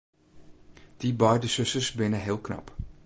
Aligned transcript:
Dy 0.99 1.09
beide 1.21 1.47
susters 1.49 1.89
binne 1.97 2.19
heel 2.25 2.41
knap. 2.45 2.67